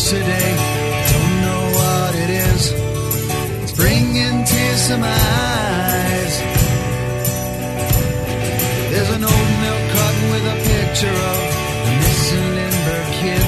[0.00, 0.56] fridge today.
[1.12, 2.72] Don't know what it is.
[3.62, 6.34] It's bringing tears to my eyes.
[8.90, 11.40] There's an old milk carton with a picture of
[11.84, 13.46] the missing Lindbergh kid.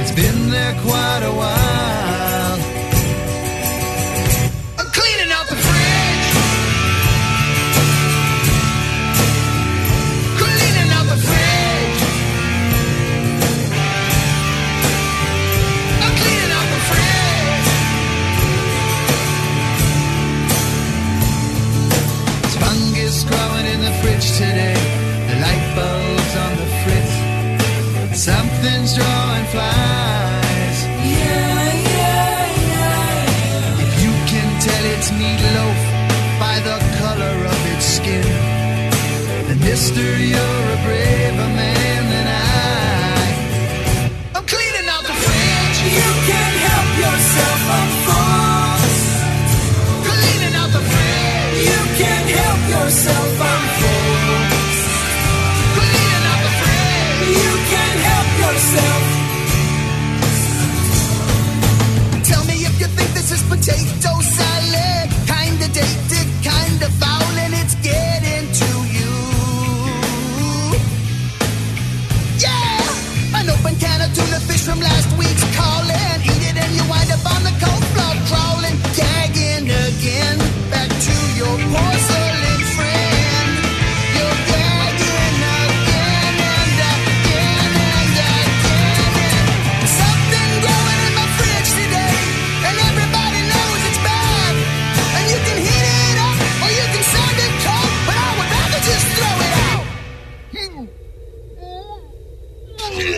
[0.00, 1.55] It's been there quite a while.
[39.76, 41.75] Then mister, you're a braver man
[102.96, 103.12] Cleaning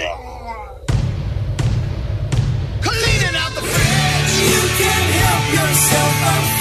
[3.37, 4.35] out the fridge.
[4.51, 6.58] You can't help yourself, of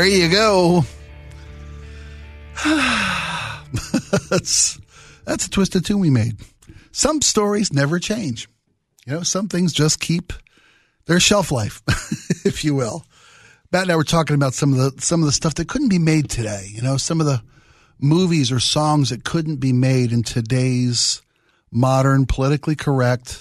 [0.00, 0.86] There you go.
[4.30, 4.80] that's
[5.26, 6.38] that's a twisted tune we made.
[6.90, 8.48] Some stories never change.
[9.04, 10.32] You know, some things just keep
[11.04, 11.82] their shelf life,
[12.46, 13.04] if you will.
[13.72, 15.90] Matt and I were talking about some of the some of the stuff that couldn't
[15.90, 16.70] be made today.
[16.72, 17.42] You know, some of the
[17.98, 21.20] movies or songs that couldn't be made in today's
[21.70, 23.38] modern, politically correct,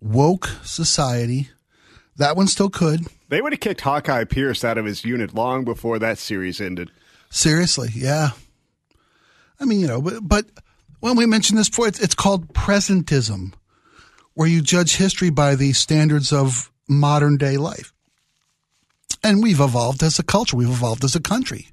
[0.00, 1.50] woke society.
[2.16, 3.06] That one still could.
[3.32, 6.90] They would have kicked Hawkeye Pierce out of his unit long before that series ended.
[7.30, 8.32] Seriously, yeah.
[9.58, 10.44] I mean, you know, but, but
[11.00, 13.54] when we mentioned this before, it's, it's called presentism,
[14.34, 17.94] where you judge history by the standards of modern day life.
[19.24, 20.58] And we've evolved as a culture.
[20.58, 21.68] We've evolved as a country.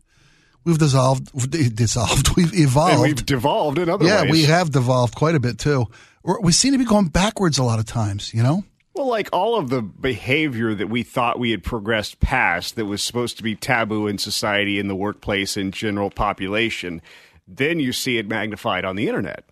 [0.63, 2.37] We've dissolved, dissolved.
[2.37, 2.93] We've evolved.
[2.93, 4.27] And we've devolved in other yeah, ways.
[4.27, 5.87] Yeah, we have devolved quite a bit too.
[6.23, 8.33] We're, we seem to be going backwards a lot of times.
[8.33, 8.63] You know.
[8.99, 13.01] Well, like all of the behavior that we thought we had progressed past that was
[13.01, 17.01] supposed to be taboo in society, in the workplace, in general population,
[17.47, 19.45] then you see it magnified on the internet.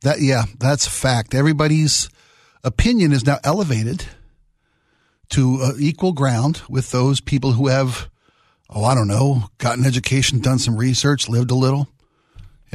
[0.00, 1.34] That yeah, that's a fact.
[1.34, 2.08] Everybody's
[2.64, 4.06] opinion is now elevated
[5.28, 8.08] to uh, equal ground with those people who have,
[8.70, 11.86] oh, I don't know, gotten education, done some research, lived a little.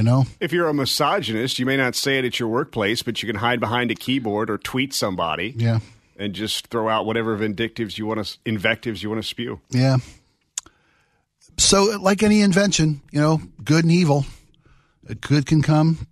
[0.00, 3.22] You know, If you're a misogynist, you may not say it at your workplace, but
[3.22, 5.80] you can hide behind a keyboard or tweet somebody yeah,
[6.16, 9.60] and just throw out whatever invectives you want to invectives you want to spew.
[9.68, 9.98] yeah.
[11.58, 14.24] So, like any invention, you know, good and evil,
[15.20, 16.06] good can come.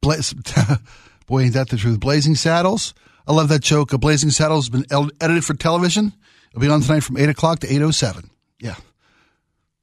[0.00, 0.16] Bla-
[1.28, 2.00] Boy, ain't that the truth?
[2.00, 2.94] Blazing Saddles.
[3.28, 3.92] I love that joke.
[3.92, 6.14] A Blazing Saddles has been edited for television.
[6.50, 8.30] It'll be on tonight from eight o'clock to eight oh seven.
[8.58, 8.74] Yeah.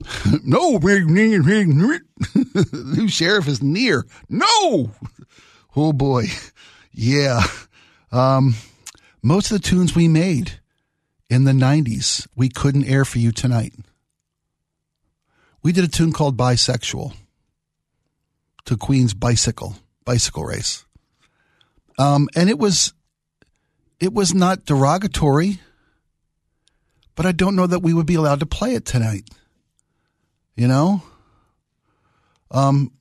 [0.43, 0.79] no,
[2.73, 4.05] new sheriff is near.
[4.29, 4.91] No.
[5.75, 6.25] Oh boy.
[6.91, 7.41] Yeah.
[8.11, 8.55] Um,
[9.21, 10.59] most of the tunes we made
[11.29, 13.73] in the 90s, we couldn't air for you tonight.
[15.61, 17.13] We did a tune called Bisexual
[18.65, 20.85] to Queen's Bicycle, Bicycle Race.
[21.99, 22.93] Um, and it was,
[23.99, 25.59] it was not derogatory,
[27.15, 29.29] but I don't know that we would be allowed to play it tonight.
[30.57, 31.01] You know?
[32.51, 32.91] Um,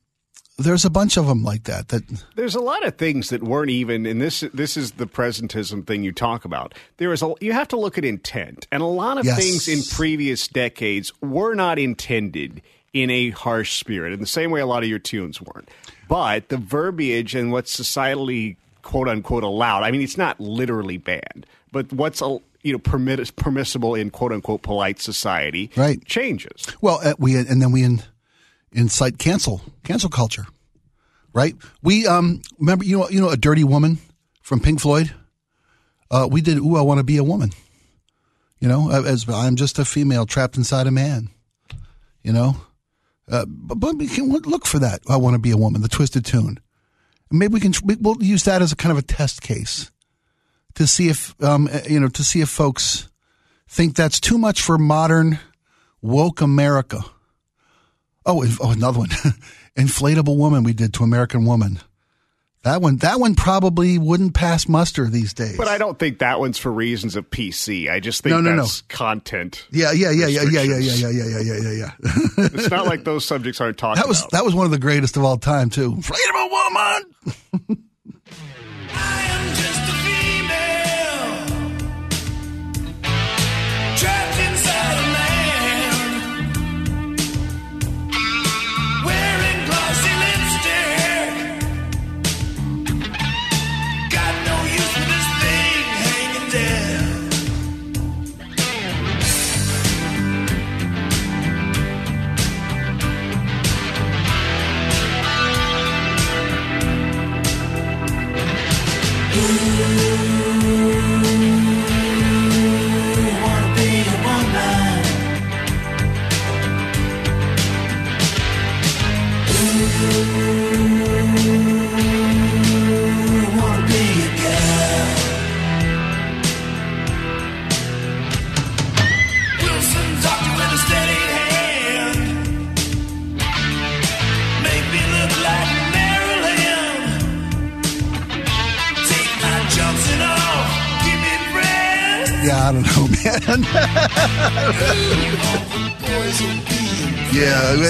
[0.58, 1.88] there's a bunch of them like that.
[1.88, 2.02] That
[2.34, 6.02] There's a lot of things that weren't even, and this this is the presentism thing
[6.02, 6.74] you talk about.
[6.96, 9.38] There is a you have to look at intent, and a lot of Yes.
[9.38, 12.62] things in previous decades were not intended
[12.94, 15.68] in a harsh spirit, in the same way a lot of your tunes weren't.
[16.08, 19.82] But the verbiage and what's societally quote unquote allowed.
[19.82, 24.32] I mean, it's not literally banned, but what's a you know permit, permissible in quote
[24.32, 26.04] unquote polite society Right.
[26.04, 26.66] changes.
[26.80, 28.02] well, uh, we and then we in,
[28.72, 30.46] incite cancel cancel culture,
[31.32, 31.54] right?
[31.82, 33.98] We um remember you know you know a dirty woman
[34.42, 35.12] from Pink Floyd.
[36.10, 36.58] Uh, we did.
[36.58, 37.50] Ooh, I want to be a woman.
[38.60, 41.28] You know, as I'm just a female trapped inside a man.
[42.22, 42.56] You know,
[43.30, 45.00] uh, but, but we can look for that.
[45.08, 45.82] I want to be a woman.
[45.82, 46.58] The twisted tune.
[47.30, 47.72] Maybe we can.
[47.84, 49.90] We'll use that as a kind of a test case
[50.76, 53.08] to see if um you know to see if folks
[53.68, 55.38] think that's too much for modern
[56.00, 57.00] woke America.
[58.24, 59.08] Oh, and- oh, another one,
[59.76, 60.62] inflatable woman.
[60.64, 61.80] We did to American Woman.
[62.62, 65.56] That one, that one probably wouldn't pass muster these days.
[65.56, 67.88] But I don't think that one's for reasons of PC.
[67.88, 68.66] I just think No, no, no.
[68.88, 69.64] content.
[69.70, 71.90] yeah, yeah, yeah, yeah, yeah, yeah, yeah, yeah, yeah, yeah, yeah, yeah, yeah.
[72.38, 74.30] It's not like those subjects aren't talked That was about.
[74.32, 75.92] that was one of the greatest of all time too.
[75.92, 77.84] Inflatable woman.
[78.90, 79.75] I am just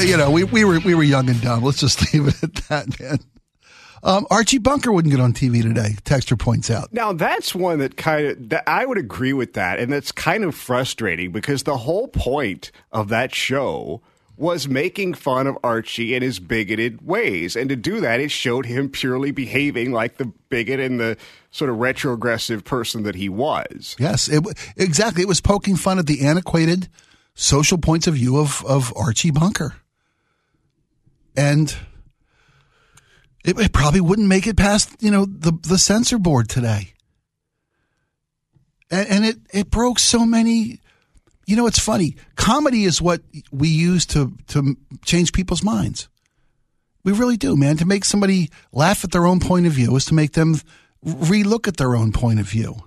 [0.02, 1.62] you know, we, we were we were young and dumb.
[1.62, 3.18] Let's just leave it at that, man.
[4.02, 5.96] Um, Archie Bunker wouldn't get on TV today.
[6.04, 6.92] Texter points out.
[6.92, 10.44] Now that's one that kind of that I would agree with that, and that's kind
[10.44, 14.02] of frustrating because the whole point of that show
[14.36, 18.66] was making fun of Archie and his bigoted ways, and to do that, it showed
[18.66, 21.16] him purely behaving like the bigot and the
[21.50, 23.96] sort of retrogressive person that he was.
[23.98, 24.44] Yes, it,
[24.76, 25.22] exactly.
[25.22, 26.88] It was poking fun at the antiquated
[27.34, 29.74] social points of view of, of Archie Bunker.
[31.36, 31.76] And
[33.44, 36.92] it, it probably wouldn't make it past, you know, the, the censor board today.
[38.90, 40.80] And, and it, it broke so many,
[41.46, 42.16] you know, it's funny.
[42.36, 43.22] Comedy is what
[43.52, 46.08] we use to, to change people's minds.
[47.04, 47.76] We really do, man.
[47.76, 50.56] To make somebody laugh at their own point of view is to make them
[51.04, 52.82] relook at their own point of view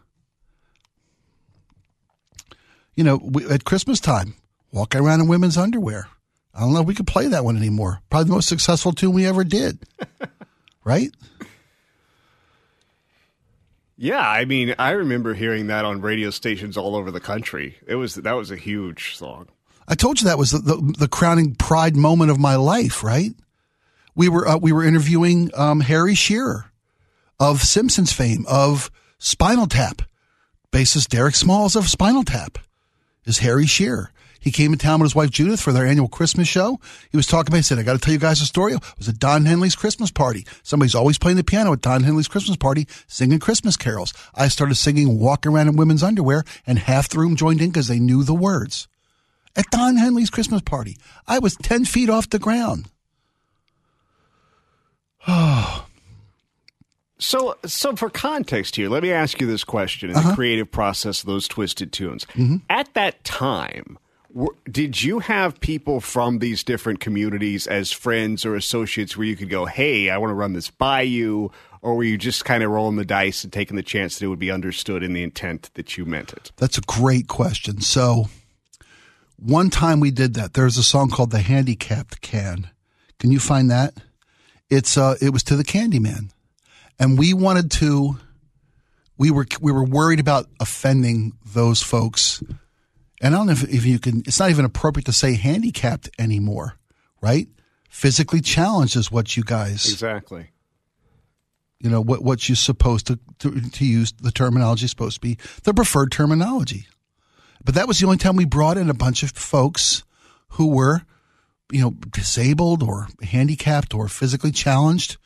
[3.00, 4.34] you know, we, at Christmas time,
[4.74, 6.10] walking around in women's underwear.
[6.54, 8.02] I don't know if we could play that one anymore.
[8.10, 9.80] Probably the most successful tune we ever did.
[10.84, 11.12] right?
[13.98, 17.78] Yeah, I mean, I remember hearing that on radio stations all over the country.
[17.86, 19.50] It was that was a huge song.
[19.88, 23.32] I told you that was the, the, the crowning pride moment of my life, right?
[24.16, 26.72] We were uh, we were interviewing um, Harry Shearer
[27.40, 30.02] of Simpsons fame, of Spinal Tap.
[30.72, 32.60] Bassist Derek Smalls of Spinal Tap
[33.26, 34.12] is Harry Shearer.
[34.40, 36.80] He came in town with his wife Judith for their annual Christmas show.
[37.12, 38.74] He was talking about, he said, I got to tell you guys a story.
[38.74, 40.46] It was at Don Henley's Christmas party.
[40.64, 44.14] Somebody's always playing the piano at Don Henley's Christmas party, singing Christmas carols.
[44.36, 47.88] I started singing Walk Around in Women's Underwear, and half the room joined in because
[47.88, 48.88] they knew the words.
[49.56, 50.96] At Don Henley's Christmas party,
[51.28, 52.86] I was 10 feet off the ground.
[55.28, 55.86] Oh.
[57.22, 60.30] So, so for context here, let me ask you this question in Uh-huh.
[60.30, 62.24] the creative process of those twisted tunes.
[62.28, 62.56] Mm-hmm.
[62.70, 64.00] At that time,
[64.70, 69.50] did you have people from these different communities as friends or associates where you could
[69.50, 72.70] go, "Hey, I want to run this by you," or were you just kind of
[72.70, 75.72] rolling the dice and taking the chance that it would be understood in the intent
[75.74, 76.52] that you meant it?
[76.58, 77.82] That's a great question.
[77.82, 78.30] So,
[79.38, 80.54] one time we did that.
[80.54, 82.70] There's a song called "The Handicapped Can."
[83.18, 83.96] Can you find that?
[84.70, 86.30] It's uh, it was to the Candyman,
[87.00, 88.18] and we wanted to.
[89.18, 92.42] We were we were worried about offending those folks,
[93.22, 94.20] and I don't know if, if you can.
[94.26, 96.76] It's not even appropriate to say handicapped anymore,
[97.22, 97.48] right?
[97.90, 100.52] physically challenged is what you guys Exactly.
[101.80, 105.22] you know what what you're supposed to, to to use the terminology is supposed to
[105.22, 106.86] be the preferred terminology
[107.66, 110.04] but that was the only time we brought in a bunch of folks
[110.50, 111.02] who were
[111.72, 115.18] you know disabled or handicapped or physically challenged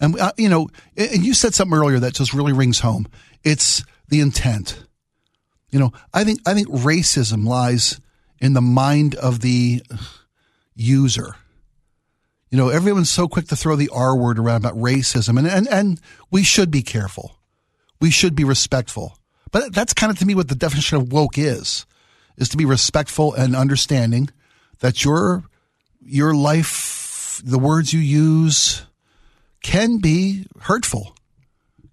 [0.00, 3.06] and uh, you know and you said something earlier that just really rings home
[3.44, 4.84] it's the intent
[5.76, 8.00] you know i think i think racism lies
[8.40, 9.82] in the mind of the
[10.74, 11.36] user
[12.50, 15.66] you know, everyone's so quick to throw the R word around about racism, and, and,
[15.68, 17.36] and we should be careful.
[18.00, 19.18] We should be respectful.
[19.50, 21.86] But that's kind of to me what the definition of woke is,
[22.36, 24.28] is to be respectful and understanding
[24.80, 25.44] that your,
[26.00, 28.84] your life, the words you use
[29.62, 31.15] can be hurtful,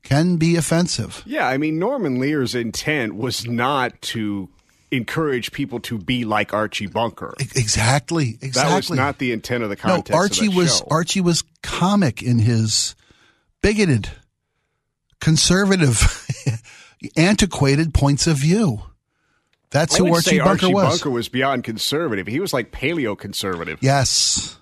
[0.03, 1.23] can be offensive.
[1.25, 4.49] Yeah, I mean Norman Lear's intent was not to
[4.91, 7.33] encourage people to be like Archie Bunker.
[7.39, 8.37] Exactly.
[8.41, 8.71] Exactly.
[8.71, 10.03] That was not the intent of the no.
[10.15, 10.87] Archie was show.
[10.91, 12.95] Archie was comic in his
[13.61, 14.09] bigoted,
[15.19, 16.27] conservative,
[17.17, 18.83] antiquated points of view.
[19.71, 20.89] That's I who Archie Bunker Archie was.
[20.89, 22.27] Bunker was beyond conservative.
[22.27, 23.79] He was like paleo conservative.
[23.81, 24.57] Yes.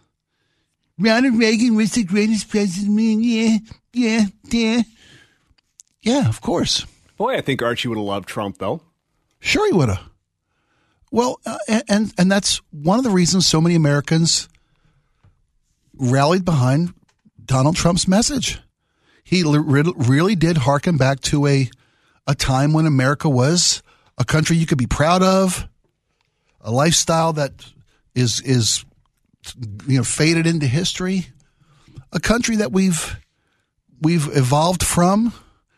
[0.97, 3.23] Ronald Reagan was the greatest president.
[3.23, 3.57] Yeah,
[3.91, 4.81] yeah, yeah.
[6.01, 6.85] Yeah, of course.
[7.17, 8.81] Boy, I think Archie would have loved Trump though.
[9.39, 10.01] Sure, he would have.
[11.11, 11.57] Well, uh,
[11.89, 14.47] and and that's one of the reasons so many Americans
[15.97, 16.93] rallied behind
[17.43, 18.59] Donald Trump's message.
[19.23, 21.69] He really did harken back to a
[22.27, 23.81] a time when America was
[24.17, 25.67] a country you could be proud of,
[26.61, 27.65] a lifestyle that
[28.15, 28.85] is is
[29.87, 31.27] you know faded into history,
[32.11, 33.17] a country that we've
[34.01, 35.33] we've evolved from,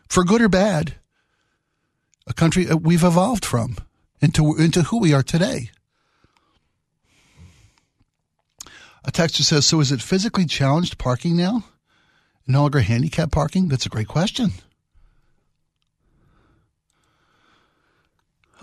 [0.08, 0.94] for good or bad
[2.26, 3.76] a country we've evolved from
[4.20, 5.70] into into who we are today.
[9.04, 11.64] A texter says, "So is it physically challenged parking now?
[12.46, 13.68] No longer handicap parking?
[13.68, 14.52] That's a great question."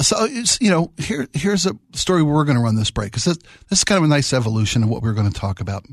[0.00, 0.24] so
[0.60, 3.80] you know, here here's a story we're going to run this break because this, this
[3.80, 5.84] is kind of a nice evolution of what we're going to talk about.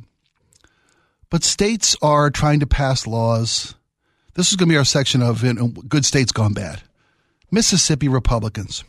[1.33, 3.73] But states are trying to pass laws.
[4.35, 6.83] This is going to be our section of you know, good states gone bad.
[7.49, 8.83] Mississippi Republicans.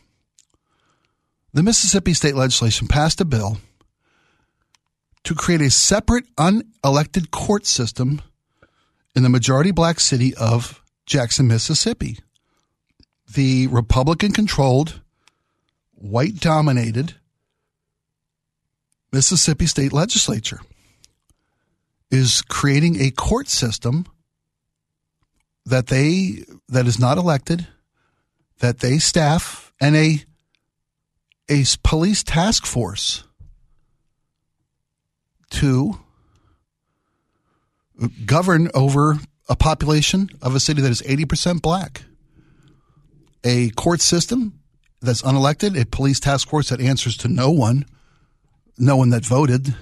[1.54, 3.56] The Mississippi state legislation passed a bill
[5.22, 8.20] to create a separate unelected court system
[9.16, 12.18] in the majority black city of Jackson, Mississippi.
[13.32, 15.00] The Republican controlled,
[15.94, 17.14] white dominated
[19.12, 20.60] Mississippi state legislature
[22.10, 24.06] is creating a court system
[25.66, 27.66] that they that is not elected
[28.60, 30.24] that they staff and a
[31.48, 33.24] a police task force
[35.50, 35.98] to
[38.24, 39.18] govern over
[39.48, 42.04] a population of a city that is 80% black.
[43.44, 44.60] A court system
[45.02, 47.84] that's unelected a police task force that answers to no one
[48.76, 49.74] no one that voted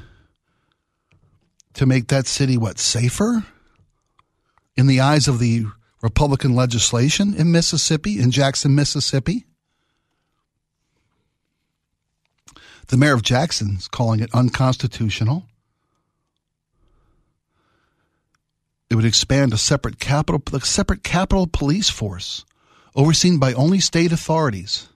[1.75, 3.45] to make that city what safer
[4.77, 5.67] in the eyes of the
[6.03, 9.45] Republican legislation in Mississippi, in Jackson, Mississippi.
[12.89, 15.45] The mayor of Jackson is calling it unconstitutional.
[18.91, 22.45] It would expand a separate capital, a separate capital police force
[22.95, 24.89] overseen by only state authorities.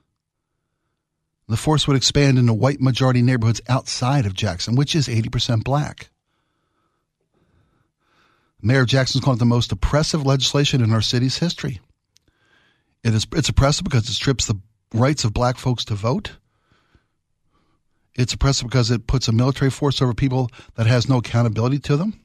[1.47, 6.09] The force would expand into white majority neighborhoods outside of Jackson, which is 80% black.
[8.61, 11.79] Mayor Jackson's calling it the most oppressive legislation in our city's history.
[13.03, 14.59] It is it's oppressive because it strips the
[14.93, 16.33] rights of black folks to vote.
[18.15, 21.97] It's oppressive because it puts a military force over people that has no accountability to
[21.97, 22.19] them.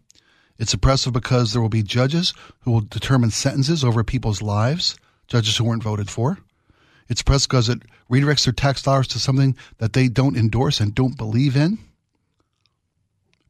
[0.58, 4.96] It's oppressive because there will be judges who will determine sentences over people's lives,
[5.28, 6.38] judges who weren't voted for.
[7.08, 10.94] It's oppressive because it redirects their tax dollars to something that they don't endorse and
[10.94, 11.78] don't believe in.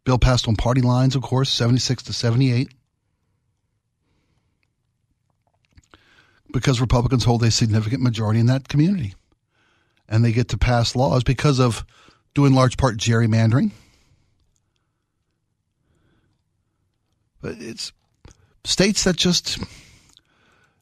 [0.04, 2.68] Bill passed on party lines, of course, 76 to 78.
[6.52, 9.14] Because Republicans hold a significant majority in that community.
[10.08, 11.86] And they get to pass laws because of,
[12.34, 13.70] due in large part, gerrymandering.
[17.40, 17.92] But it's
[18.64, 19.58] states that just,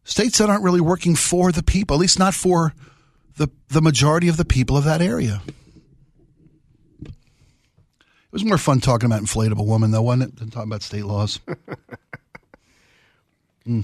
[0.05, 2.75] states that aren't really working for the people, at least not for
[3.37, 5.41] the, the majority of the people of that area.
[8.31, 11.05] It was more fun talking about inflatable woman, though, wasn't it, than talking about state
[11.05, 11.41] laws.
[13.67, 13.83] Hmm.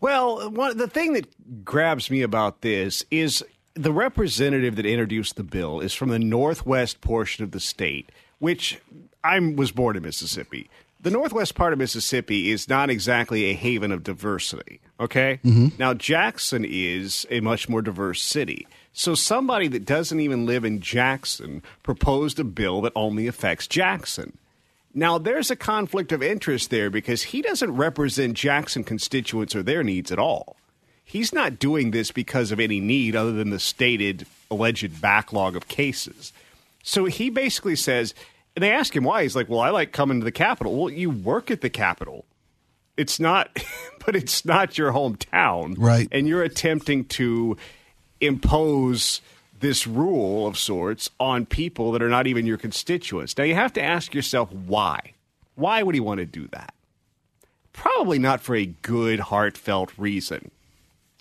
[0.00, 5.42] Well, one, the thing that grabs me about this is the representative that introduced the
[5.42, 8.78] bill is from the northwest portion of the state, which
[9.24, 10.68] I was born in Mississippi.
[11.04, 14.80] The northwest part of Mississippi is not exactly a haven of diversity.
[14.98, 15.68] Okay, mm-hmm.
[15.78, 18.66] now Jackson is a much more diverse city.
[18.94, 24.38] So somebody that doesn't even live in Jackson proposed a bill that only affects Jackson.
[24.94, 29.84] Now, there's a conflict of interest there because he doesn't represent Jackson constituents or their
[29.84, 30.56] needs at all.
[31.04, 35.68] He's not doing this because of any need other than the stated alleged backlog of
[35.68, 36.32] cases.
[36.82, 38.14] So he basically says,
[38.56, 39.22] and they ask him why.
[39.22, 40.76] He's like, Well, I like coming to the Capitol.
[40.76, 42.24] Well, you work at the Capitol.
[42.96, 43.50] It's not,
[44.06, 45.74] but it's not your hometown.
[45.78, 46.08] Right.
[46.12, 47.56] And you're attempting to
[48.20, 49.20] impose
[49.60, 53.36] this rule of sorts on people that are not even your constituents.
[53.36, 55.12] Now you have to ask yourself why.
[55.54, 56.74] Why would he want to do that?
[57.72, 60.50] Probably not for a good, heartfelt reason,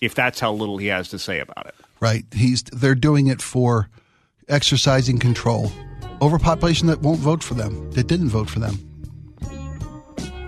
[0.02, 1.76] if that's how little he has to say about it.
[2.00, 2.26] Right.
[2.34, 3.90] He's they're doing it for
[4.50, 5.72] exercising control
[6.24, 8.76] over a population that won't vote for them, that didn't vote for them.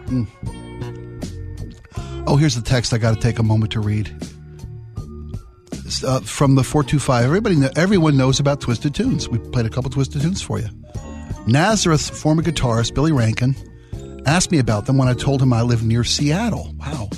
[0.05, 0.27] Mm.
[2.27, 4.09] Oh, here's the text I got to take a moment to read.
[6.03, 7.25] Uh, from the 425.
[7.25, 9.29] Everybody, everyone knows about Twisted Tunes.
[9.29, 10.67] We played a couple Twisted Tunes for you.
[11.47, 13.55] Nazareth former guitarist Billy Rankin
[14.25, 16.73] asked me about them when I told him I live near Seattle.
[16.79, 17.09] Wow.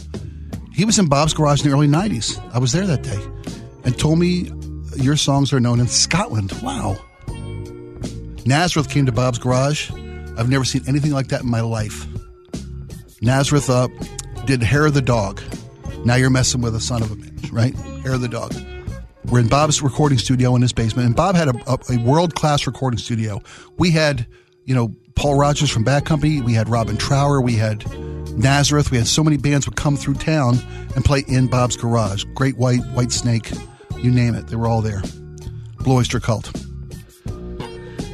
[0.74, 2.40] He was in Bob's Garage in the early 90s.
[2.54, 3.20] I was there that day
[3.84, 4.52] and told me
[4.98, 6.52] your songs are known in Scotland.
[6.62, 6.98] Wow.
[8.48, 9.92] Nazareth came to Bob's Garage.
[10.38, 12.08] I've never seen anything like that in my life.
[13.22, 13.90] Nazareth uh,
[14.46, 15.42] did Hair of the Dog.
[16.06, 17.76] Now you're messing with a son of a bitch, right?
[18.04, 18.56] Hair of the Dog.
[19.26, 22.36] We're in Bob's recording studio in his basement, and Bob had a, a, a world
[22.36, 23.42] class recording studio.
[23.78, 24.26] We had,
[24.64, 26.42] you know, Paul Rodgers from Bad Company.
[26.42, 27.42] We had Robin Trower.
[27.42, 27.86] We had
[28.38, 28.92] Nazareth.
[28.92, 30.58] We had so many bands would come through town
[30.96, 32.24] and play in Bob's Garage.
[32.34, 33.60] Great White, Whitesnake,
[34.02, 34.48] you name it.
[34.48, 35.02] They were all there.
[35.80, 36.50] Blue Oyster Cult.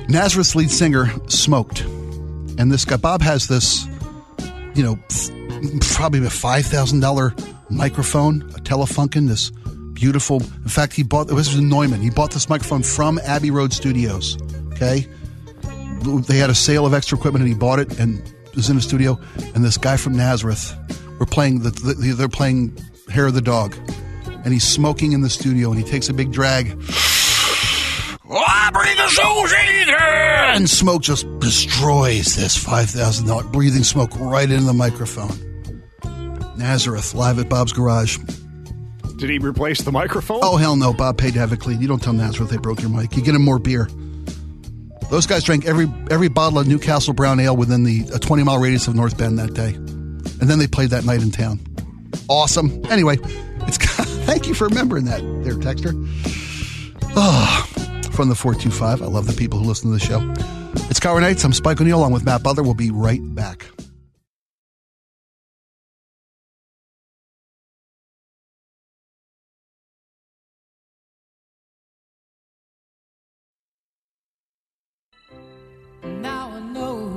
[0.10, 3.86] Nazareth's lead singer smoked, and this guy Bob has this,
[4.76, 5.00] you know,
[5.82, 7.34] probably a five thousand dollar
[7.70, 9.28] microphone, a Telefunken.
[9.28, 9.52] This
[9.94, 10.42] beautiful.
[10.42, 11.28] In fact, he bought.
[11.28, 12.02] This was Neumann.
[12.02, 14.38] He bought this microphone from Abbey Road Studios.
[14.74, 15.08] Okay,
[16.28, 18.22] they had a sale of extra equipment, and he bought it and
[18.56, 19.20] was in the studio.
[19.56, 20.76] And this guy from Nazareth,
[21.20, 22.78] we're playing the, the they're playing
[23.10, 23.76] Hair of the Dog,
[24.44, 26.78] and he's smoking in the studio, and he takes a big drag.
[28.65, 30.56] I breathe the souls eater!
[30.56, 35.38] And smoke just destroys this $5,000 breathing smoke right into the microphone.
[36.56, 38.19] Nazareth, live at Bob's Garage.
[39.17, 40.39] Did he replace the microphone?
[40.43, 40.93] Oh, hell no.
[40.93, 41.82] Bob paid to have it cleaned.
[41.82, 43.17] You don't tell Nazareth they broke your mic.
[43.17, 43.89] You get him more beer.
[45.10, 48.60] Those guys drank every every bottle of Newcastle Brown Ale within the a 20 mile
[48.60, 49.73] radius of North Bend that day.
[49.73, 51.60] And then they played that night in town.
[52.30, 52.82] Awesome.
[52.89, 53.17] Anyway,
[53.67, 53.78] it's
[54.26, 55.93] thank you for remembering that there, Texter.
[57.10, 57.83] Oh, ah.
[58.13, 59.02] From the 425.
[59.02, 60.19] I love the people who listen to the show.
[60.88, 61.43] It's KIRO Nights.
[61.43, 62.62] I'm Spike O'Neill along with Matt Butler.
[62.62, 63.65] We'll be right back.
[76.04, 77.10] Now I know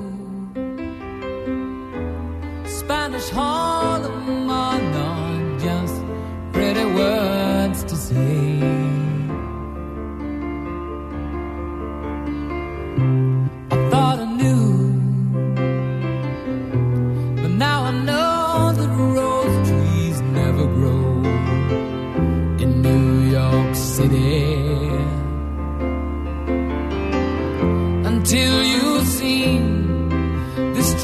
[2.66, 3.75] Spanish Harlem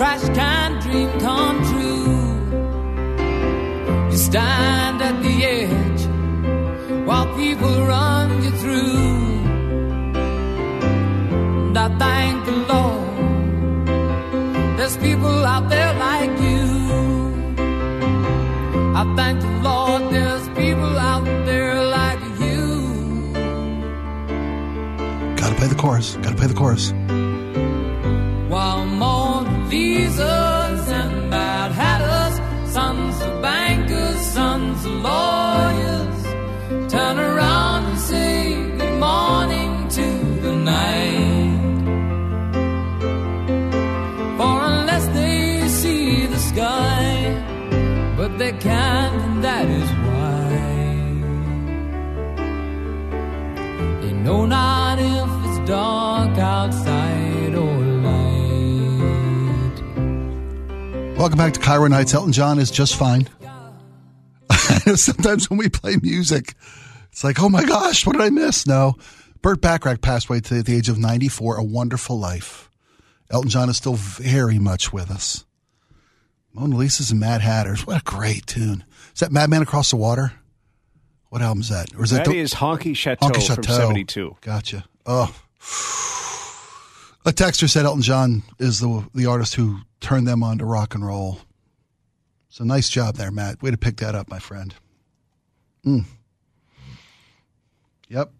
[0.02, 2.06] trash can dream come true.
[4.10, 6.02] You stand at the edge
[7.06, 8.96] while people run you through.
[11.68, 13.08] And I thank the Lord,
[14.76, 16.64] there's people out there like you.
[19.00, 22.66] I thank the Lord, there's people out there like you.
[25.36, 26.16] Gotta play the chorus.
[26.24, 26.92] Gotta play the chorus.
[61.22, 62.14] Welcome back to KIRO Nights.
[62.14, 63.28] Elton John is just fine.
[64.50, 66.54] I know sometimes when we play music,
[67.12, 68.66] It's like, oh my gosh, what did I miss?
[68.66, 68.96] No.
[69.40, 72.68] Burt Bacharach passed away today at the age of 94, a wonderful life.
[73.30, 75.44] Elton John is still very much with us.
[76.52, 77.86] Mona Lisa's and Mad Hatters.
[77.86, 78.84] What a great tune.
[79.14, 80.32] Is that Madman Across the Water?
[81.28, 81.94] What album is that?
[81.96, 84.38] Or is That the- is Honky Chateau, Honky from 72.
[84.40, 84.86] Gotcha.
[85.06, 85.32] Oh.
[87.24, 90.94] A texter said Elton John is the the artist who turned them on to rock
[90.94, 91.38] and roll.
[92.48, 93.62] So nice job there, Matt.
[93.62, 94.74] Way to pick that up, my friend.
[95.86, 96.04] Mm.
[98.08, 98.30] Yep.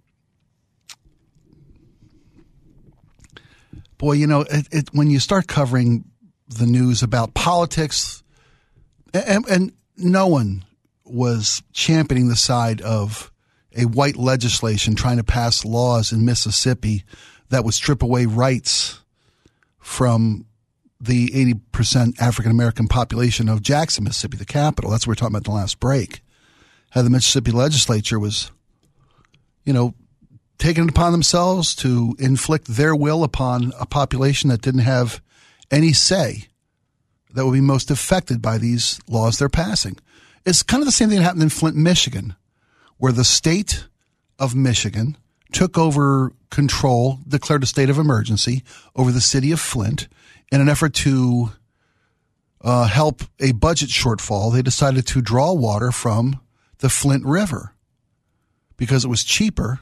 [3.97, 6.05] Boy, you know, it, it, when you start covering
[6.49, 8.23] the news about politics,
[9.15, 10.65] and, and no one
[11.05, 13.31] was championing the side of
[13.75, 17.05] a white legislation trying to pass laws in Mississippi
[17.49, 19.01] that would strip away rights
[19.79, 20.47] from
[21.03, 24.91] the 80% African American population of Jackson, Mississippi, the capital.
[24.91, 26.23] That's what we are talking about in the last break.
[26.91, 28.53] How the Mississippi legislature was,
[29.65, 29.95] you know,
[30.59, 35.21] taking it upon themselves to inflict their will upon a population that didn't have
[35.73, 36.47] any say
[37.35, 39.97] that would be most affected by these laws they're passing.
[40.47, 42.37] It's kind of the same thing that happened in Flint, Michigan,
[42.99, 43.87] where the state
[44.39, 45.17] of Michigan
[45.51, 48.63] took over control, declared a state of emergency
[48.95, 50.07] over the city of Flint
[50.53, 51.51] in an effort to
[52.61, 54.53] uh, help a budget shortfall.
[54.53, 56.41] They decided to draw water from
[56.79, 57.75] the Flint River
[58.77, 59.81] because it was cheaper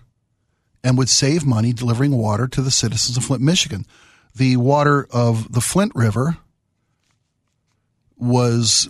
[0.83, 3.85] and would save money delivering water to the citizens of Flint, Michigan.
[4.35, 6.39] The water of the Flint River
[8.17, 8.89] was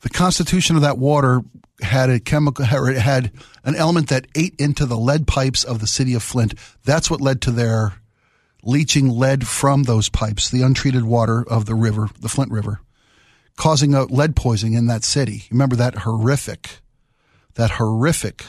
[0.00, 1.40] the constitution of that water
[1.80, 3.30] had a chemical had
[3.64, 6.54] an element that ate into the lead pipes of the city of Flint.
[6.84, 7.94] That's what led to their
[8.62, 12.80] leaching lead from those pipes, the untreated water of the river, the Flint River,
[13.56, 15.44] causing a lead poisoning in that city.
[15.50, 16.80] Remember that horrific,
[17.54, 18.44] that horrific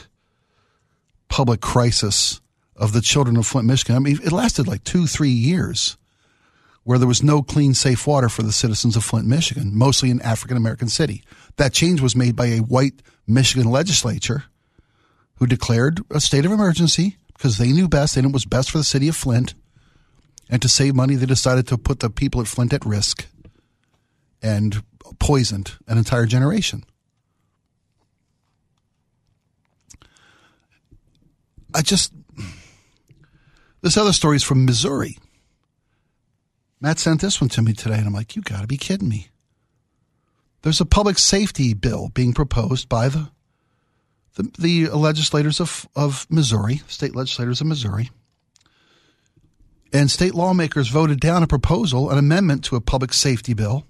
[1.28, 2.40] public crisis
[2.76, 3.96] of the children of Flint, Michigan.
[3.96, 5.96] I mean, it lasted like two, three years
[6.84, 10.20] where there was no clean, safe water for the citizens of Flint, Michigan, mostly an
[10.22, 11.22] African American city.
[11.56, 14.44] That change was made by a white Michigan legislature
[15.36, 18.78] who declared a state of emergency because they knew best and it was best for
[18.78, 19.54] the city of Flint.
[20.50, 23.26] And to save money, they decided to put the people at Flint at risk
[24.42, 24.82] and
[25.18, 26.84] poisoned an entire generation.
[31.74, 32.12] I just,
[33.80, 35.18] this other story is from Missouri.
[36.80, 39.08] Matt sent this one to me today, and I'm like, you got to be kidding
[39.08, 39.28] me.
[40.62, 43.30] There's a public safety bill being proposed by the
[44.34, 48.10] the, the legislators of, of Missouri, state legislators of Missouri.
[49.94, 53.86] And state lawmakers voted down a proposal, an amendment to a public safety bill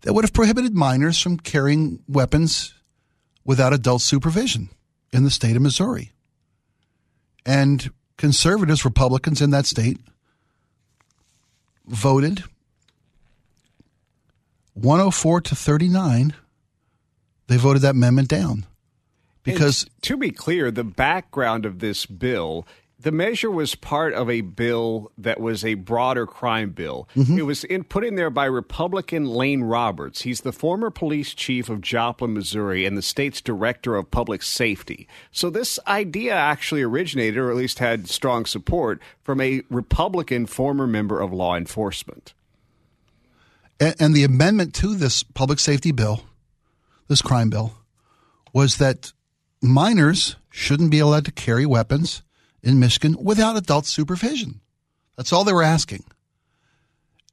[0.00, 2.74] that would have prohibited minors from carrying weapons
[3.44, 4.70] without adult supervision
[5.12, 6.10] in the state of Missouri.
[7.46, 9.98] And conservatives, Republicans in that state,
[11.86, 12.42] voted
[14.74, 16.34] 104 to 39.
[17.46, 18.66] They voted that amendment down
[19.42, 22.66] because And to be clear, the background of this bill,
[23.02, 27.08] the measure was part of a bill that was a broader crime bill.
[27.16, 27.38] Mm-hmm.
[27.38, 30.22] It was in, put in there by Republican Lane Roberts.
[30.22, 35.08] He's the former police chief of Joplin, Missouri, and the state's director of public safety.
[35.30, 40.86] So this idea actually originated, or at least had strong support, from a Republican former
[40.86, 42.34] member of law enforcement.
[43.80, 46.22] and, and the amendment to this public safety bill,
[47.08, 47.74] this crime bill,
[48.52, 49.12] was that
[49.60, 52.22] minors shouldn't be allowed to carry weapons
[52.62, 54.60] in Michigan without adult supervision.
[55.16, 56.04] That's all they were asking.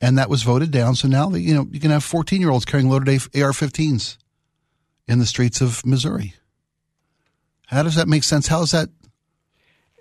[0.01, 0.95] And that was voted down.
[0.95, 4.17] So now, you know, you can have 14 year olds carrying loaded AR 15s
[5.07, 6.33] in the streets of Missouri.
[7.67, 8.47] How does that make sense?
[8.47, 8.89] How is that?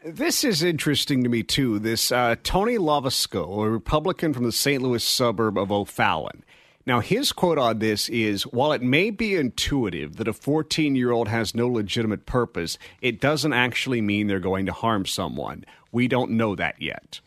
[0.04, 1.78] This is interesting to me too.
[1.78, 4.80] This uh, Tony Lovasco, a Republican from the St.
[4.80, 6.44] Louis suburb of O'Fallon.
[6.88, 11.10] Now, his quote on this is While it may be intuitive that a 14 year
[11.10, 15.66] old has no legitimate purpose, it doesn't actually mean they're going to harm someone.
[15.92, 17.20] We don't know that yet.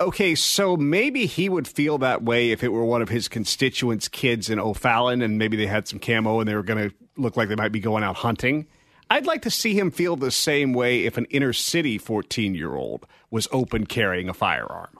[0.00, 4.08] Okay, so maybe he would feel that way if it were one of his constituents'
[4.08, 7.36] kids in O'Fallon and maybe they had some camo and they were going to look
[7.36, 8.66] like they might be going out hunting.
[9.08, 12.74] I'd like to see him feel the same way if an inner city 14 year
[12.74, 14.98] old was open carrying a firearm.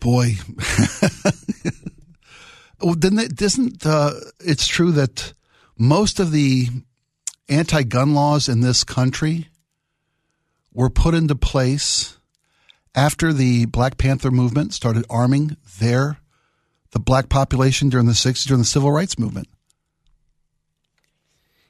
[0.00, 0.34] Boy.
[2.82, 5.32] well, then it isn't uh, it's true that
[5.78, 6.68] most of the
[7.48, 9.48] anti-gun laws in this country
[10.72, 12.18] were put into place
[12.94, 16.18] after the Black Panther movement started arming their
[16.92, 19.48] the black population during the 60s during the civil rights movement.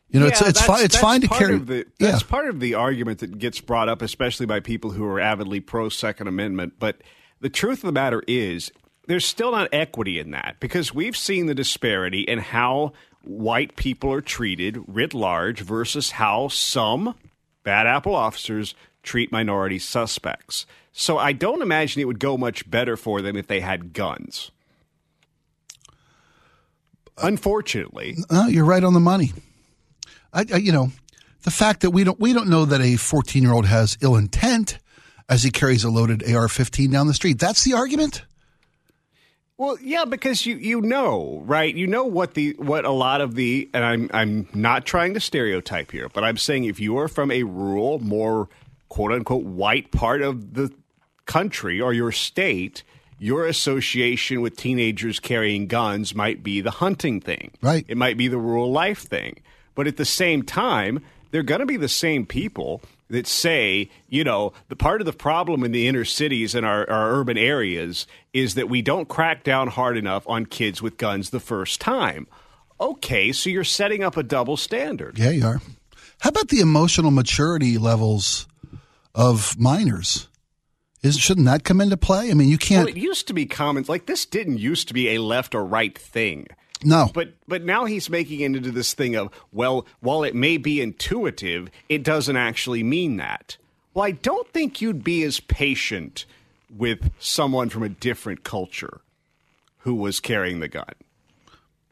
[0.08, 0.84] You know, it's Yeah, it's fine.
[0.84, 1.58] It's fine to carry.
[1.58, 5.04] The, yeah, that's part of the argument that gets brought up, especially by people who
[5.04, 6.74] are avidly pro Second Amendment.
[6.80, 7.00] But
[7.40, 8.72] the truth of the matter is,
[9.06, 14.12] there's still not equity in that because we've seen the disparity in how white people
[14.12, 17.14] are treated writ large versus how some
[17.62, 20.66] bad apple officers treat minority suspects.
[20.92, 24.50] So I don't imagine it would go much better for them if they had guns.
[27.18, 28.16] Unfortunately,
[28.48, 29.32] you're right on the money.
[30.32, 30.90] I, I, you know,
[31.42, 34.16] the fact that we don't we don't know that a 14 year old has ill
[34.16, 34.78] intent
[35.28, 37.38] as he carries a loaded AR-15 down the street.
[37.38, 38.24] That's the argument.
[39.60, 41.74] Well, yeah, because you you know, right?
[41.74, 45.20] You know what the what a lot of the and I'm I'm not trying to
[45.20, 48.48] stereotype here, but I'm saying if you are from a rural, more
[48.88, 50.72] quote unquote white part of the
[51.26, 52.82] country or your state,
[53.18, 57.50] your association with teenagers carrying guns might be the hunting thing.
[57.60, 57.84] Right.
[57.86, 59.40] It might be the rural life thing.
[59.74, 64.24] But at the same time, they're going to be the same people that say, you
[64.24, 68.06] know, the part of the problem in the inner cities and our, our urban areas
[68.32, 72.26] is that we don't crack down hard enough on kids with guns the first time.
[72.80, 75.18] Okay, so you're setting up a double standard.
[75.18, 75.60] Yeah, you are.
[76.20, 78.46] How about the emotional maturity levels
[79.14, 80.28] of minors?
[81.02, 82.30] Is shouldn't that come into play?
[82.30, 82.88] I mean, you can't.
[82.88, 83.84] it used to be common.
[83.88, 86.46] Like this didn't used to be a left or right thing.
[86.84, 90.56] No, But but now he's making it into this thing of well, while it may
[90.56, 93.56] be intuitive, it doesn't actually mean that.
[93.94, 96.24] Well, I don't think you'd be as patient
[96.74, 99.00] with someone from a different culture
[99.78, 100.84] who was carrying the gun.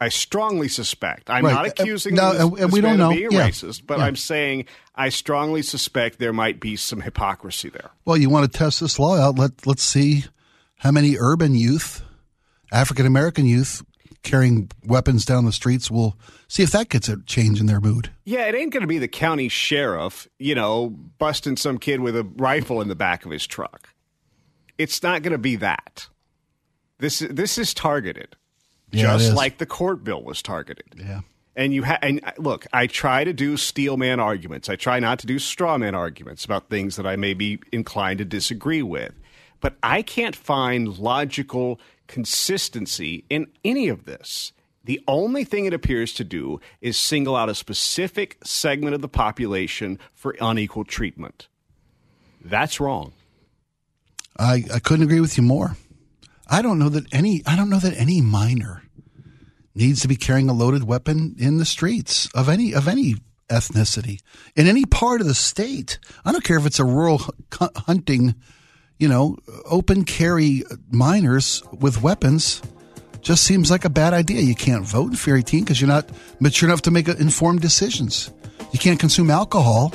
[0.01, 1.29] I strongly suspect.
[1.29, 1.53] I'm Right.
[1.53, 3.09] not Uh, accusing no, this, and- we don't know.
[3.09, 3.49] being Yeah.
[3.49, 4.05] racist, but Yeah.
[4.05, 7.91] I'm saying I strongly suspect there might be some hypocrisy there.
[8.05, 9.37] Well, you want to test this law out?
[9.37, 10.23] Let Let's see
[10.77, 12.01] how many urban youth,
[12.71, 13.83] African American youth,
[14.23, 15.89] carrying weapons down the streets.
[15.89, 18.11] We'll see if that gets a change in their mood.
[18.25, 22.15] Yeah, it ain't going to be the county sheriff, you know, busting some kid with
[22.15, 23.89] a rifle in the back of his truck.
[24.77, 26.07] It's not going to be that.
[26.99, 28.35] This this is targeted,
[28.91, 29.33] Yeah, just is.
[29.33, 30.95] like the court bill was targeted.
[30.97, 31.21] Yeah.
[31.55, 34.69] And you ha- and uh, look, I try to do steel man arguments.
[34.69, 38.19] I try not to do straw man arguments about things that I may be inclined
[38.19, 39.13] to disagree with.
[39.61, 41.79] But I can't find logical
[42.09, 44.51] consistency in any of this.
[44.83, 49.07] The only thing it appears to do is single out a specific segment of the
[49.07, 51.47] population for unequal treatment.
[52.43, 53.13] That's wrong.
[54.37, 55.77] I, I couldn't agree with you more.
[56.47, 58.83] I don't know that any I don't know that any minor
[59.75, 63.15] needs to be carrying a loaded weapon in the streets of any of any
[63.49, 64.21] ethnicity
[64.55, 65.99] in any part of the state.
[66.25, 67.21] I don't care if it's a rural
[67.75, 68.35] hunting,
[68.99, 72.61] you know, open carry minors with weapons.
[73.21, 74.41] Just seems like a bad idea.
[74.41, 76.09] You can't vote if you're 18 because you're not
[76.39, 78.31] mature enough to make informed decisions.
[78.71, 79.93] You can't consume alcohol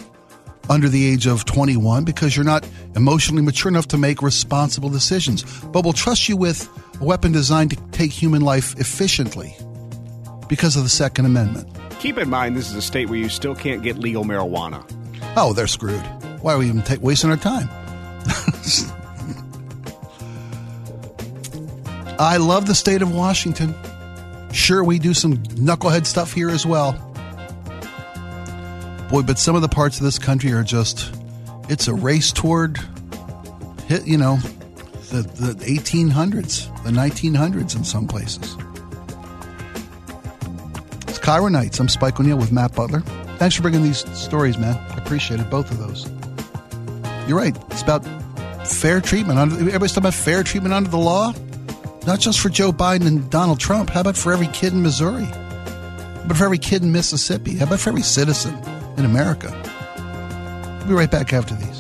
[0.69, 5.43] under the age of 21 because you're not emotionally mature enough to make responsible decisions.
[5.65, 6.69] But we'll trust you with
[7.01, 9.57] a weapon designed to take human life efficiently
[10.49, 11.69] because of the Second Amendment.
[11.99, 14.85] Keep in mind, this is a state where you still can't get legal marijuana.
[15.37, 16.03] Oh, they're screwed.
[16.41, 17.69] Why are we even ta- wasting our time?
[22.19, 23.75] I love the state of Washington.
[24.53, 26.93] Sure, we do some knucklehead stuff here as well.
[29.11, 31.15] Boy, but some of the parts of this country are just,
[31.69, 32.79] it's a race toward,
[33.87, 34.37] hit, you know,
[35.11, 38.57] the, the 1800s, the 1900s in some places.
[41.09, 41.81] It's KIRO Nights.
[41.81, 43.01] I'm Spike O'Neill with Matt Butler.
[43.39, 44.77] Thanks for bringing these stories, man.
[44.91, 46.09] I both of those.
[47.29, 47.57] You're right.
[47.71, 48.05] It's about
[48.67, 49.39] fair treatment.
[49.39, 51.33] Everybody's talking about fair treatment under the law.
[52.07, 53.89] Not just for Joe Biden and Donald Trump.
[53.89, 55.25] How about for every kid in Missouri?
[55.25, 57.57] How about for every kid in Mississippi?
[57.57, 58.55] How about for every citizen
[58.99, 59.51] in America?
[60.81, 61.74] We'll be right back after these.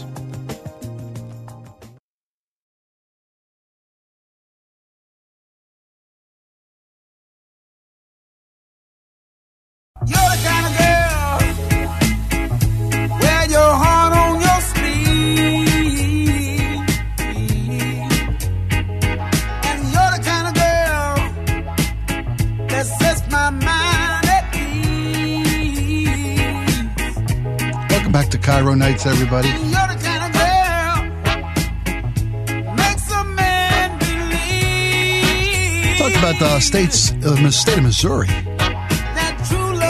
[33.35, 38.29] Man believe Talked about the states, uh, the state of Missouri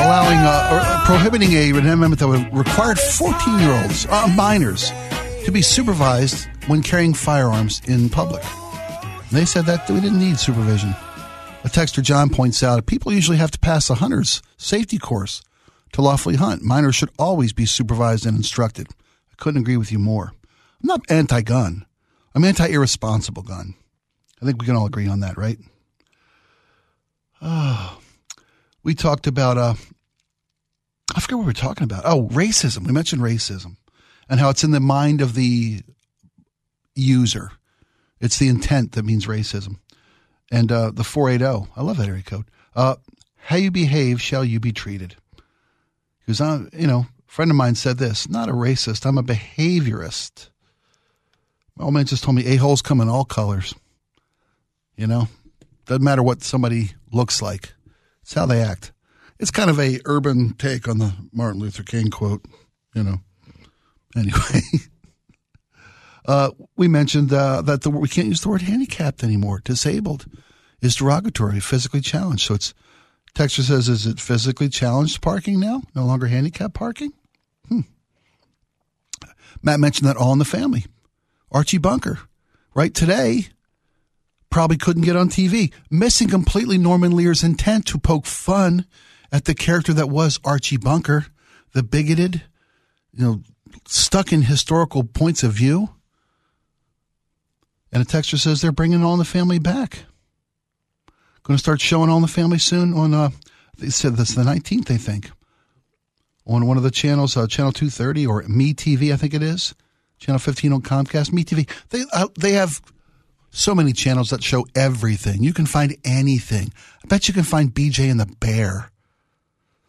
[0.05, 4.27] allowing uh, or uh, prohibiting a an amendment that would require 14 year olds, uh,
[4.37, 4.91] minors,
[5.45, 8.43] to be supervised when carrying firearms in public.
[9.31, 10.95] They said that we didn't need supervision.
[11.65, 15.43] A texter John points out people usually have to pass a hunter's safety course
[15.93, 16.63] to lawfully hunt.
[16.63, 18.89] Minors should always be supervised and instructed.
[19.35, 20.33] I couldn't agree with you more.
[20.83, 21.87] I'm not anti gun,
[22.35, 23.75] I'm anti irresponsible gun.
[24.41, 25.59] I think we can all agree on that, right?
[27.43, 27.99] Oh,
[28.83, 29.75] we talked about, uh,
[31.15, 32.03] I forget what we were talking about.
[32.05, 32.87] Oh, racism.
[32.87, 33.77] We mentioned racism
[34.29, 35.81] and how it's in the mind of the
[36.95, 37.53] user.
[38.21, 39.79] It's the intent that means racism.
[40.51, 42.47] And uh, the 480, I love that area code.
[42.77, 42.97] Uh,
[43.37, 45.17] how you behave shall you be treated.
[46.27, 46.41] Because
[46.73, 50.51] you know, friend of mine said this not a racist, I'm a behaviorist.
[51.77, 53.75] My old man just told me a-holes come in all colors.
[54.97, 55.27] You know,
[55.87, 57.75] doesn't matter what somebody looks like,
[58.23, 58.93] it's how they act.
[59.41, 62.45] It's kind of a urban take on the Martin Luther King quote,
[62.95, 63.17] you know.
[64.17, 64.61] Anyway,
[66.29, 69.61] uh, we mentioned uh, that the, we can't use the word handicapped anymore.
[69.65, 70.27] Disabled
[70.81, 72.47] is derogatory, physically challenged.
[72.47, 72.75] So it's
[73.35, 75.83] Texture says, is it physically challenged parking now?
[75.97, 77.13] No longer handicapped parking?
[79.65, 80.85] Matt mentioned that all in the family.
[81.51, 82.19] Archie Bunker,
[82.75, 83.49] right today,
[84.51, 88.87] probably couldn't get on TV, missing completely Norman Lear's intent to poke fun
[89.33, 91.27] at the character that was Archie Bunker,
[91.73, 92.43] the bigoted,
[93.13, 93.41] you know,
[93.87, 95.91] stuck in historical points of view.
[97.91, 100.05] And a texture says they're bringing All in the Family back.
[101.43, 103.31] Going to start showing All in the Family soon on, uh,
[103.79, 105.31] they said this the 19th, I think,
[106.47, 109.75] on one of the channels, uh, Channel 230 or Me TV, I think it is.
[110.19, 111.69] Channel 15 on Comcast, Me TV.
[111.91, 112.81] They, uh, they have
[113.51, 115.43] so many channels that show everything.
[115.43, 116.73] You can find anything.
[117.05, 118.91] I bet you can find BJ and the Bear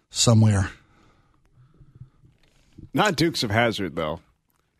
[0.09, 0.69] somewhere.
[2.93, 4.19] Not Dukes of Hazzard though.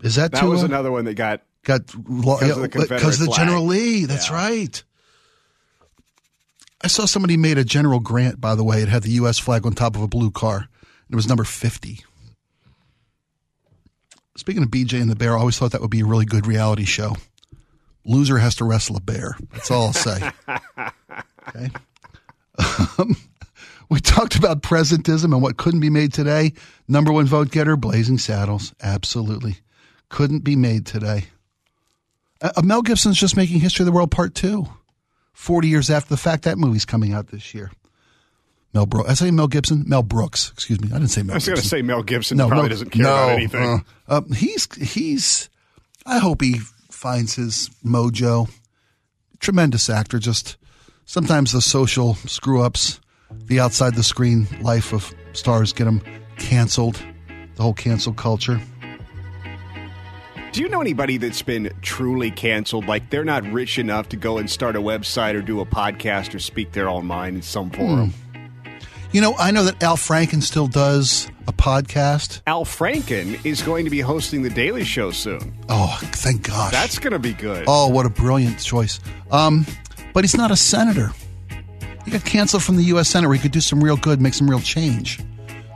[0.02, 3.20] Is that That too, was uh, another one that got got because of the because
[3.20, 3.38] the flag.
[3.40, 4.06] General Lee.
[4.06, 4.36] That's Yeah.
[4.36, 4.84] right.
[6.82, 8.40] I saw somebody made a General Grant.
[8.40, 9.40] By the way, it had the U.S.
[9.40, 10.68] flag on top of a blue car.
[11.10, 12.02] It was number fifty.
[14.38, 16.46] Speaking of BJ and the bear, I always thought that would be a really good
[16.46, 17.16] reality show.
[18.04, 19.36] Loser has to wrestle a bear.
[19.54, 20.32] That's all I'll say.
[21.50, 21.70] okay.
[22.98, 23.16] Um,
[23.90, 26.54] we talked about presentism and what couldn't be made today.
[26.88, 28.74] Number one vote getter, Blazing Saddles.
[28.82, 29.58] Absolutely.
[30.10, 31.26] Couldn't be made today.
[32.42, 34.68] Uh, Mel Gibson's just making History of the World Part 2.
[35.34, 37.72] 40 years after the fact, that movie's coming out this year.
[38.76, 39.10] Mel Brooks.
[39.10, 39.86] I say Mel Gibson?
[39.88, 40.52] Mel Brooks.
[40.52, 40.90] Excuse me.
[40.90, 41.52] I didn't say Mel Gibson.
[41.52, 43.62] I was going to say Mel Gibson No, probably doesn't care about anything.
[43.64, 45.50] uh, uh, he's he's.
[46.06, 46.60] I hope he
[46.92, 48.52] finds his mojo.
[49.40, 50.20] Tremendous actor.
[50.20, 50.58] Just
[51.06, 53.00] sometimes the social screw ups,
[53.32, 56.02] the outside the screen life of stars get him
[56.38, 57.02] canceled.
[57.56, 58.60] The whole cancel culture.
[60.52, 62.88] Do you know anybody that's been truly canceled?
[62.88, 66.36] Like they're not rich enough to go and start a website or do a podcast
[66.36, 68.12] or speak their own mind in some forum.
[68.12, 68.25] Hmm.
[69.16, 72.42] You know, I know that Al Franken still does a podcast.
[72.48, 75.58] Al Franken is going to be hosting the Daily Show soon.
[75.70, 76.74] Oh, thank God.
[76.74, 77.64] That's going to be good.
[77.66, 79.00] Oh, what a brilliant choice.
[79.32, 79.66] Um,
[80.14, 81.14] but he's not a senator.
[82.04, 83.08] He got canceled from the U.S.
[83.08, 85.22] Senate where he could do some real good, make some real change.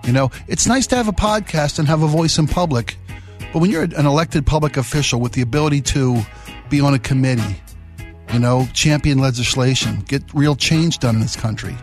[0.03, 2.97] You know, it's nice to have a podcast and have a voice in public,
[3.53, 6.19] but when you're an elected public official with the ability to
[6.69, 7.55] be on a committee,
[8.33, 11.77] you know, champion legislation, get real change done in this country.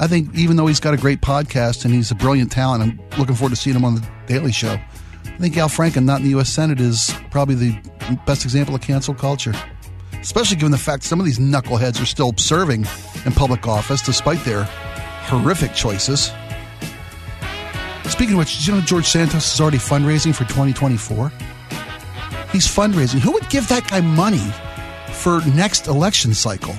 [0.00, 3.18] I think even though he's got a great podcast and he's a brilliant talent, I'm
[3.18, 4.78] looking forward to seeing him on the Daily Show.
[5.24, 6.50] I think Al Franken, not in the U.S.
[6.50, 9.54] Senate, is probably the best example of cancel culture
[10.20, 12.86] especially given the fact some of these knuckleheads are still serving
[13.24, 14.64] in public office despite their
[15.24, 16.32] horrific choices.
[18.04, 21.30] Speaking of which, you know George Santos is already fundraising for 2024?
[22.52, 23.20] He's fundraising.
[23.20, 24.44] Who would give that guy money
[25.12, 26.74] for next election cycle?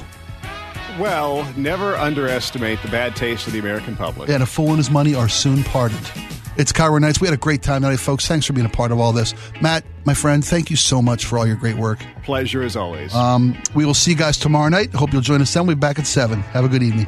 [0.99, 4.29] Well, never underestimate the bad taste of the American public.
[4.29, 5.97] And a fool and his money are soon parted.
[6.57, 7.21] It's KIRO Nights.
[7.21, 8.27] We had a great time tonight, folks.
[8.27, 9.33] Thanks for being a part of all this.
[9.61, 11.99] Matt, my friend, thank you so much for all your great work.
[12.23, 13.15] Pleasure as always.
[13.15, 14.93] Um, we will see you guys tomorrow night.
[14.93, 15.65] Hope you'll join us then.
[15.65, 16.41] We'll be back at 7.
[16.41, 17.07] Have a good evening.